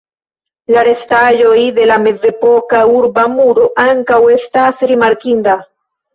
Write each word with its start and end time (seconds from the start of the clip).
La 0.75 0.83
restaĵoj 0.85 1.65
de 1.75 1.85
la 1.91 1.97
mezepoka 2.05 2.81
urba 3.01 3.27
muro 3.35 3.69
ankaŭ 3.85 4.19
estas 4.39 4.83
rimarkinda. 4.95 5.57